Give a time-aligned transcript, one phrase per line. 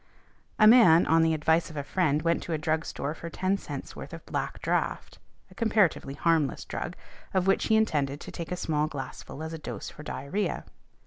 [0.57, 3.55] A man, on the advice of a friend, went to a drug store for ten
[3.59, 5.19] cents worth of "black draught,"
[5.51, 6.95] a comparatively harmless drug,
[7.35, 10.63] of which he intended to take a small glassful as a dose for diarrhœa.